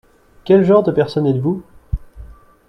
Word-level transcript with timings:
Quel 0.45 0.63
genre 0.65 0.81
de 0.81 0.91
personne 0.91 1.27
êtes-vous? 1.27 1.61